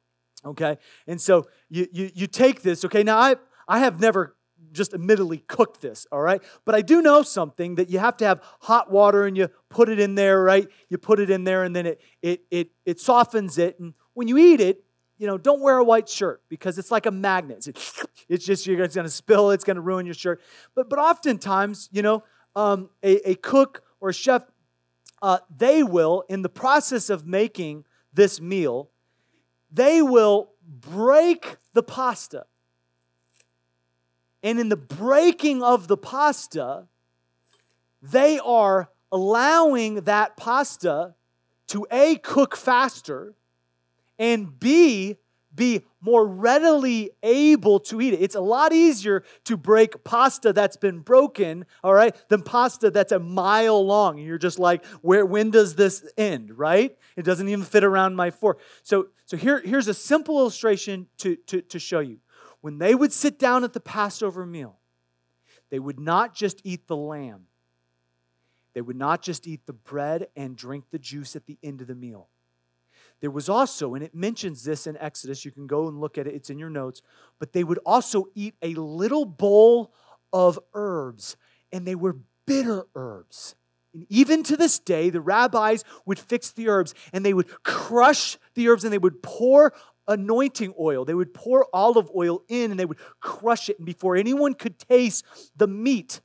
[0.45, 0.77] okay?
[1.07, 3.03] And so you, you, you take this, okay?
[3.03, 3.35] Now, I,
[3.67, 4.35] I have never
[4.71, 6.41] just admittedly cooked this, all right?
[6.65, 9.89] But I do know something that you have to have hot water and you put
[9.89, 10.67] it in there, right?
[10.89, 13.79] You put it in there and then it, it, it, it softens it.
[13.79, 14.83] And when you eat it,
[15.17, 17.67] you know, don't wear a white shirt because it's like a magnet.
[18.29, 19.51] It's just you're going to spill.
[19.51, 20.41] It's going to ruin your shirt.
[20.75, 22.23] But but oftentimes, you know,
[22.57, 24.43] um, a, a cook or a chef,
[25.21, 28.89] uh, they will in the process of making this meal,
[29.71, 32.45] they will break the pasta.
[34.43, 36.87] And in the breaking of the pasta,
[38.01, 41.15] they are allowing that pasta
[41.67, 43.35] to a cook faster
[44.19, 45.17] and B,
[45.57, 48.21] be more readily able to eat it.
[48.21, 53.11] It's a lot easier to break pasta that's been broken, all right, than pasta that's
[53.11, 54.17] a mile long.
[54.17, 56.95] You're just like, where when does this end, right?
[57.17, 58.61] It doesn't even fit around my fork.
[58.83, 62.19] So, so here, here's a simple illustration to, to, to show you.
[62.61, 64.77] When they would sit down at the Passover meal,
[65.69, 67.47] they would not just eat the lamb.
[68.73, 71.87] They would not just eat the bread and drink the juice at the end of
[71.87, 72.29] the meal
[73.21, 76.27] there was also, and it mentions this in Exodus, you can go and look at
[76.27, 77.01] it, it's in your notes,
[77.39, 79.93] but they would also eat a little bowl
[80.31, 81.35] of herbs,
[81.71, 83.55] and they were bitter herbs.
[83.93, 88.37] And even to this day, the rabbis would fix the herbs and they would crush
[88.53, 89.73] the herbs and they would pour
[90.07, 91.03] anointing oil.
[91.03, 93.79] They would pour olive oil in and they would crush it.
[93.79, 95.25] And before anyone could taste
[95.55, 96.21] the meat,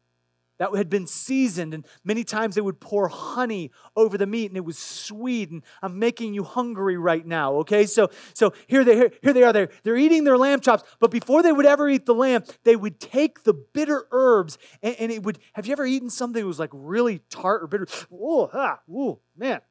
[0.62, 4.56] that had been seasoned, and many times they would pour honey over the meat, and
[4.56, 5.50] it was sweet.
[5.50, 7.84] And I'm making you hungry right now, okay?
[7.84, 9.52] So, so here they here they are.
[9.52, 12.76] They're, they're eating their lamb chops, but before they would ever eat the lamb, they
[12.76, 15.40] would take the bitter herbs, and, and it would.
[15.54, 17.88] Have you ever eaten something that was like really tart or bitter?
[18.12, 19.62] Oh, ah, oh, man,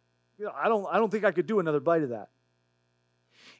[0.61, 2.27] I don't I don't think I could do another bite of that.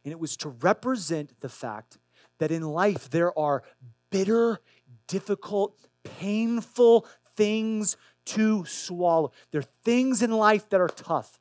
[0.04, 1.98] And it was to represent the fact
[2.40, 3.64] that in life there are
[4.10, 4.60] bitter,
[5.08, 9.32] difficult, painful things to swallow.
[9.52, 11.40] There are things in life that are tough.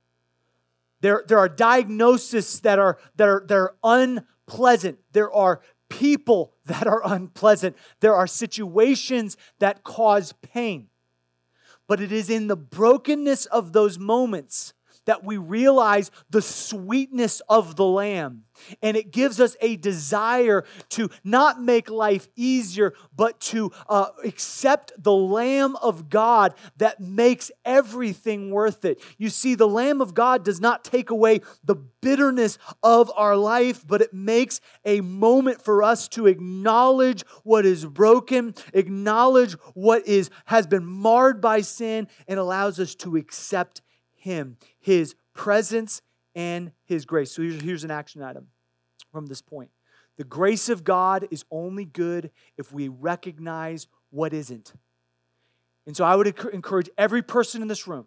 [1.01, 4.99] There, there are diagnoses that are, that, are, that are unpleasant.
[5.13, 7.77] There are people that are unpleasant.
[8.01, 10.89] There are situations that cause pain.
[11.87, 14.75] But it is in the brokenness of those moments
[15.07, 18.45] that we realize the sweetness of the Lamb.
[18.83, 24.93] And it gives us a desire to not make life easier, but to uh, accept
[24.99, 29.01] the Lamb of God that makes everything worth it.
[29.19, 33.87] You see, the Lamb of God does not take away the bitterness of our life,
[33.87, 40.31] but it makes a moment for us to acknowledge what is broken, acknowledge what is
[40.47, 43.83] has been marred by sin, and allows us to accept
[44.21, 46.03] Him his presence
[46.35, 47.33] and his grace.
[47.33, 48.49] So here's, here's an action item
[49.11, 49.71] from this point.
[50.19, 54.75] The grace of God is only good if we recognize what isn't.
[55.87, 58.07] And so I would encourage every person in this room.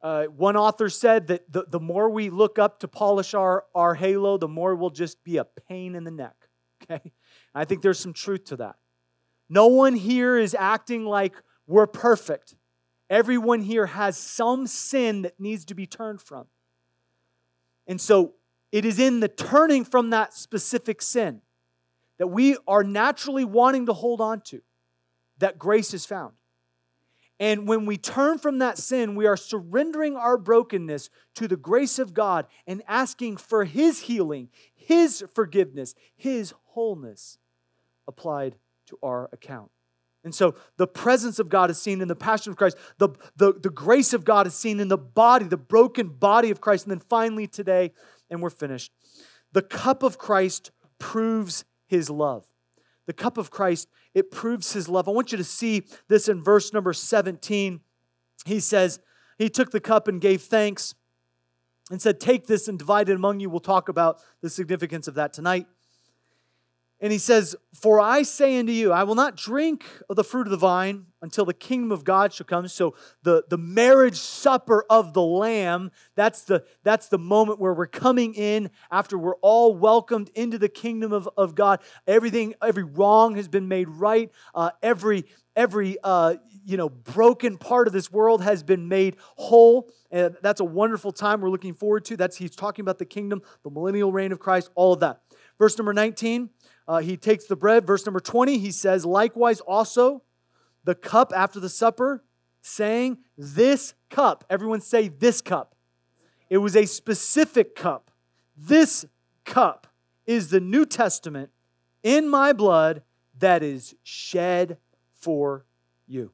[0.00, 3.94] Uh, one author said that the, the more we look up to polish our, our
[3.94, 6.34] halo, the more we'll just be a pain in the neck.
[6.88, 7.10] Okay?
[7.54, 8.76] I think there's some truth to that.
[9.48, 11.34] No one here is acting like
[11.66, 12.54] we're perfect.
[13.08, 16.46] Everyone here has some sin that needs to be turned from.
[17.86, 18.34] And so
[18.72, 21.40] it is in the turning from that specific sin
[22.18, 24.62] that we are naturally wanting to hold on to
[25.38, 26.34] that grace is found.
[27.38, 31.98] And when we turn from that sin, we are surrendering our brokenness to the grace
[31.98, 37.38] of God and asking for His healing, His forgiveness, His wholeness
[38.08, 39.70] applied to our account.
[40.26, 42.76] And so the presence of God is seen in the passion of Christ.
[42.98, 46.60] The, the, the grace of God is seen in the body, the broken body of
[46.60, 46.84] Christ.
[46.84, 47.92] And then finally, today,
[48.28, 48.90] and we're finished,
[49.52, 52.44] the cup of Christ proves his love.
[53.06, 55.06] The cup of Christ, it proves his love.
[55.06, 57.80] I want you to see this in verse number 17.
[58.46, 58.98] He says,
[59.38, 60.96] He took the cup and gave thanks.
[61.88, 63.48] and said, Take this and divide it among you.
[63.48, 65.68] We'll talk about the significance of that tonight.
[66.98, 70.46] And he says, For I say unto you, I will not drink of the fruit
[70.46, 72.66] of the vine until the kingdom of God shall come.
[72.68, 77.86] So the, the marriage supper of the Lamb, that's the, that's the moment where we're
[77.86, 81.80] coming in after we're all welcomed into the kingdom of, of God.
[82.06, 84.30] Everything, every wrong has been made right.
[84.54, 86.34] Uh, every every uh,
[86.64, 89.90] you know broken part of this world has been made whole.
[90.10, 92.16] And that's a wonderful time we're looking forward to.
[92.16, 95.20] That's he's talking about the kingdom, the millennial reign of Christ, all of that.
[95.58, 96.50] Verse number 19.
[96.88, 97.86] Uh, he takes the bread.
[97.86, 100.22] Verse number 20, he says, Likewise also
[100.84, 102.24] the cup after the supper,
[102.62, 104.44] saying, This cup.
[104.48, 105.74] Everyone say, This cup.
[106.48, 108.10] It was a specific cup.
[108.56, 109.04] This
[109.44, 109.86] cup
[110.26, 111.50] is the New Testament
[112.02, 113.02] in my blood
[113.38, 114.78] that is shed
[115.12, 115.66] for
[116.06, 116.32] you.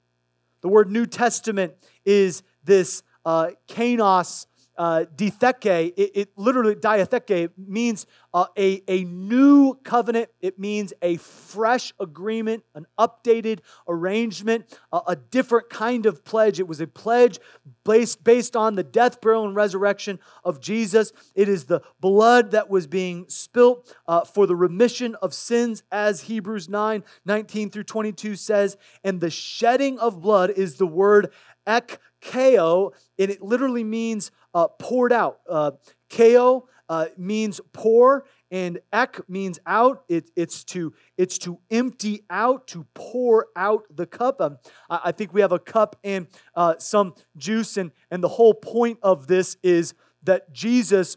[0.61, 1.74] The word New Testament
[2.05, 4.46] is this uh, kanos
[4.77, 10.31] uh, ditheke, it, it, literally, diatheke, means uh, a, a new covenant.
[10.41, 16.59] It means a fresh agreement, an updated arrangement, uh, a different kind of pledge.
[16.59, 17.39] It was a pledge
[17.85, 21.12] based, based on the death, burial, and resurrection of Jesus.
[21.35, 26.23] It is the blood that was being spilt uh, for the remission of sins, as
[26.23, 28.77] Hebrews 9 19 through 22 says.
[29.05, 31.31] And the shedding of blood is the word
[31.66, 35.40] ekkeo, and it literally means uh, poured out.
[35.48, 35.72] Uh,
[36.09, 40.05] keo uh, means pour, and ek means out.
[40.09, 44.40] It, it's to it's to empty out, to pour out the cup.
[44.40, 44.59] Um,
[44.90, 48.55] I, I, think we have a cup and uh, some juice, and and the whole
[48.55, 49.94] point of this is
[50.24, 51.16] that Jesus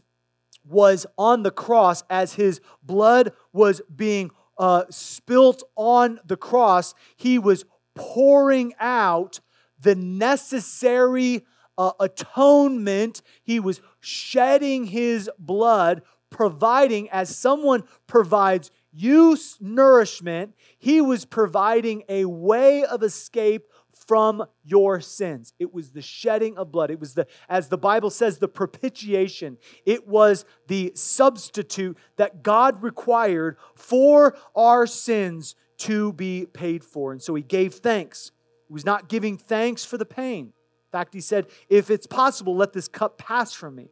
[0.63, 6.93] was on the cross as his blood was being uh, spilt on the cross.
[7.17, 7.65] He was
[7.95, 9.39] pouring out
[9.79, 11.45] the necessary
[11.77, 13.21] uh, atonement.
[13.43, 22.25] He was shedding his blood, providing, as someone provides you nourishment, he was providing a
[22.25, 23.63] way of escape
[24.07, 25.53] from your sins.
[25.59, 26.91] It was the shedding of blood.
[26.91, 29.57] It was the, as the Bible says, the propitiation.
[29.85, 37.11] It was the substitute that God required for our sins to be paid for.
[37.11, 38.31] And so he gave thanks.
[38.67, 40.53] He was not giving thanks for the pain
[40.95, 43.89] fact, he said, If it's possible, let this cup pass from me.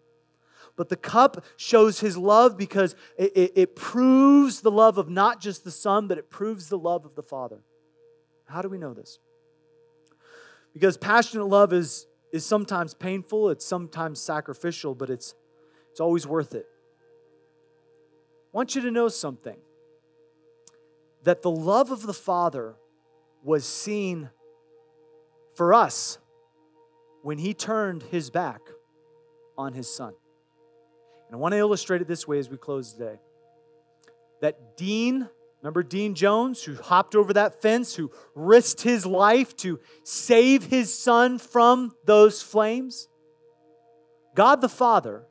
[0.75, 5.39] But the cup shows his love because it, it, it, proves the love of not
[5.39, 7.59] just the Son, but it proves the love of the Father.
[8.45, 9.19] How do we know this?
[10.73, 15.35] Because passionate love is, is sometimes painful, it's sometimes sacrificial, but it's,
[15.91, 16.65] it's always worth it.
[18.53, 19.57] I want you to know something
[21.23, 22.75] that the love of the Father
[23.43, 24.31] was seen
[25.53, 26.17] for us
[27.23, 28.61] when he turned his back
[29.57, 30.13] on his son.
[31.27, 33.15] And I want to illustrate it this way as we close today.
[34.41, 35.29] That Dean,
[35.61, 40.93] remember Dean Jones, who hopped over that fence, who risked his life to save his
[40.93, 43.07] son from those flames?
[44.35, 45.23] God the Father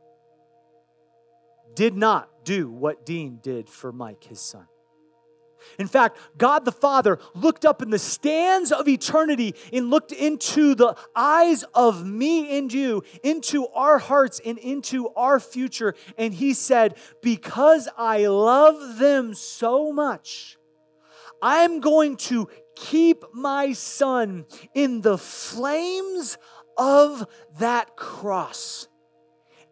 [1.74, 4.66] did not do what Dean did for Mike, his son.
[5.78, 10.74] In fact, God the Father looked up in the stands of eternity and looked into
[10.74, 15.94] the eyes of me and you, into our hearts and into our future.
[16.16, 20.58] And He said, Because I love them so much,
[21.40, 26.38] I'm going to keep my son in the flames
[26.76, 27.26] of
[27.58, 28.88] that cross.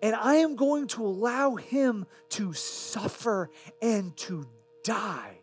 [0.03, 3.51] And I am going to allow him to suffer
[3.83, 4.49] and to
[4.83, 5.40] die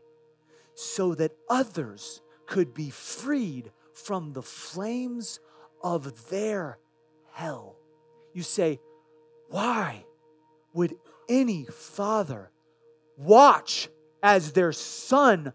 [0.79, 5.39] so that others could be freed from the flames
[5.83, 6.77] of their
[7.33, 7.75] hell.
[8.31, 8.79] You say,
[9.49, 10.05] why
[10.75, 10.95] would
[11.27, 12.51] any father
[13.17, 13.89] watch
[14.21, 15.51] as their son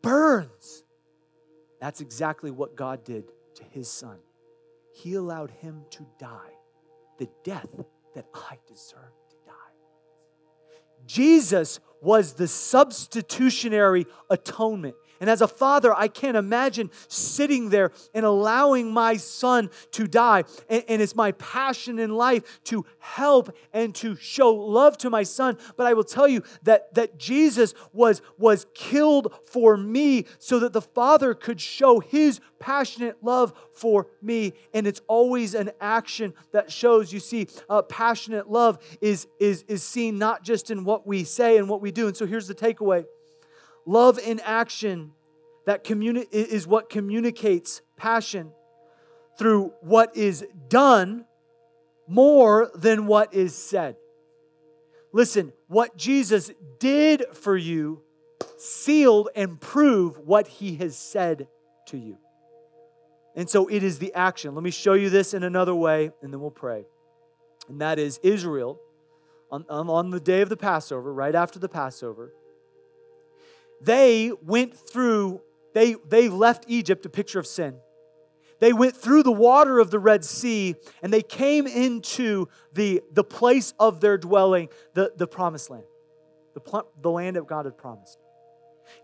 [0.00, 0.82] burns?
[1.78, 3.24] That's exactly what God did
[3.56, 4.16] to his son.
[4.94, 6.54] He allowed him to die
[7.18, 7.68] the death
[8.14, 9.52] that I deserved to die.
[11.04, 14.96] Jesus was the substitutionary atonement.
[15.20, 20.44] And as a father, I can't imagine sitting there and allowing my son to die.
[20.68, 25.22] And, and, it's my passion in life to help and to show love to my
[25.22, 25.58] son.
[25.76, 30.72] But I will tell you that, that Jesus was, was killed for me so that
[30.72, 34.54] the father could show his passionate love for me.
[34.72, 39.82] And it's always an action that shows, you see, uh, passionate love is, is, is
[39.82, 42.06] seen not just in what we say and what we do.
[42.06, 43.04] And so here's the takeaway
[43.86, 45.12] Love in action
[45.66, 48.52] that communi- is what communicates passion
[49.38, 51.24] through what is done
[52.06, 53.96] more than what is said.
[55.12, 58.02] Listen, what Jesus did for you
[58.58, 61.48] sealed and prove what he has said
[61.86, 62.18] to you.
[63.36, 64.54] And so it is the action.
[64.54, 66.84] Let me show you this in another way, and then we'll pray.
[67.68, 68.80] And that is Israel,
[69.50, 72.32] on, on the day of the Passover, right after the Passover,
[73.84, 75.40] they went through,
[75.74, 77.76] they, they left Egypt, a picture of sin.
[78.60, 83.24] They went through the water of the Red Sea and they came into the, the
[83.24, 85.84] place of their dwelling, the, the promised land,
[86.54, 88.18] the, the land that God had promised.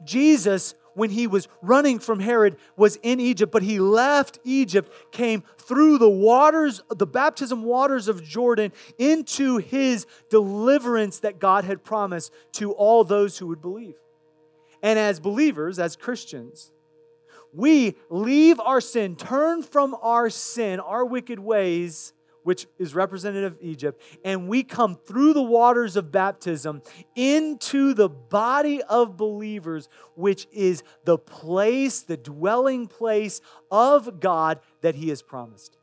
[0.05, 5.43] Jesus, when he was running from Herod, was in Egypt, but he left Egypt, came
[5.59, 12.33] through the waters, the baptism waters of Jordan, into his deliverance that God had promised
[12.53, 13.95] to all those who would believe.
[14.83, 16.73] And as believers, as Christians,
[17.53, 22.13] we leave our sin, turn from our sin, our wicked ways,
[22.43, 26.83] which is representative of Egypt, and we come through the waters of baptism
[27.15, 34.95] into the body of believers, which is the place, the dwelling place of God that
[34.95, 35.77] He has promised.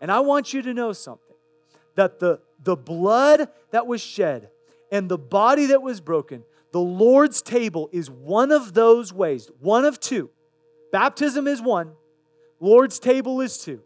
[0.00, 1.36] And I want you to know something
[1.94, 4.50] that the, the blood that was shed
[4.90, 6.42] and the body that was broken,
[6.72, 10.30] the Lord's table is one of those ways, one of two.
[10.92, 11.92] Baptism is one,
[12.60, 13.82] Lord's table is two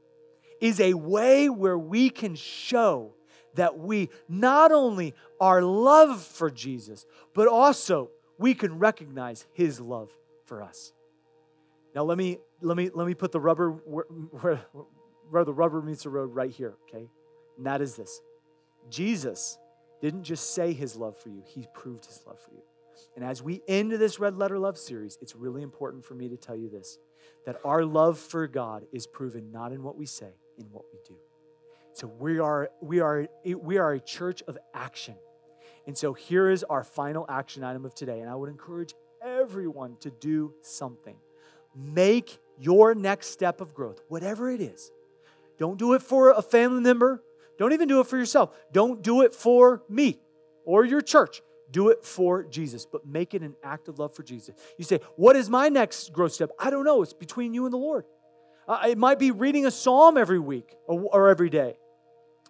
[0.64, 3.12] is a way where we can show
[3.54, 7.04] that we not only our love for Jesus,
[7.34, 10.10] but also we can recognize his love
[10.46, 10.94] for us.
[11.94, 14.60] Now let me let me let me put the rubber where, where,
[15.30, 17.08] where the rubber meets the road right here, okay?
[17.58, 18.22] And that is this.
[18.88, 19.58] Jesus
[20.00, 22.62] didn't just say his love for you, he proved his love for you.
[23.16, 26.36] And as we end this red letter love series, it's really important for me to
[26.36, 26.98] tell you this
[27.46, 30.98] that our love for God is proven not in what we say, in what we
[31.06, 31.16] do.
[31.92, 35.14] So we are we are we are a church of action.
[35.86, 39.96] And so here is our final action item of today and I would encourage everyone
[40.00, 41.16] to do something.
[41.74, 44.90] Make your next step of growth, whatever it is.
[45.58, 47.22] Don't do it for a family member.
[47.58, 48.50] Don't even do it for yourself.
[48.72, 50.18] Don't do it for me
[50.64, 51.42] or your church.
[51.74, 54.54] Do it for Jesus, but make it an act of love for Jesus.
[54.78, 56.52] You say, What is my next growth step?
[56.56, 57.02] I don't know.
[57.02, 58.04] It's between you and the Lord.
[58.68, 61.76] Uh, it might be reading a psalm every week or, or every day.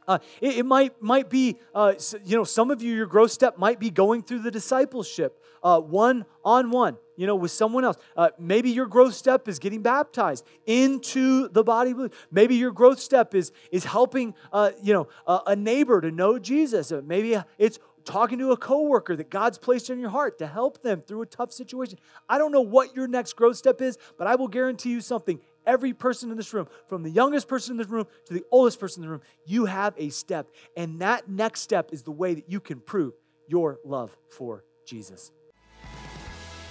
[0.07, 1.95] Uh, it, it, might might be uh,
[2.27, 5.81] you know some of you your growth step might be going through the discipleship uh,
[5.81, 9.81] one on one you know with someone else uh, maybe your growth step is getting
[9.81, 11.95] baptized into the body
[12.31, 16.93] maybe your growth step is is helping uh, you know a neighbor to know jesus
[17.07, 21.00] maybe it's talking to a coworker that God's placed in your heart to help them
[21.00, 21.98] through a tough situation.
[22.28, 25.40] I don't know what your next growth step is, but I will guarantee you something.
[25.66, 28.78] Every person in this room, from the youngest person in this room to the oldest
[28.78, 30.48] person in the room, you have a step.
[30.76, 33.14] And that next step is the way that you can prove
[33.48, 35.32] your love for Jesus.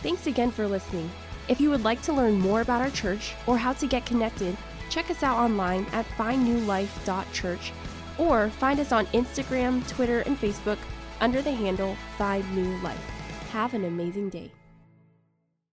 [0.01, 1.09] Thanks again for listening.
[1.47, 4.55] If you would like to learn more about our church or how to get connected,
[4.89, 7.73] check us out online at findnewlife.church
[8.17, 10.77] or find us on Instagram, Twitter, and Facebook
[11.19, 12.97] under the handle Find New Life.
[13.51, 14.51] Have an amazing day.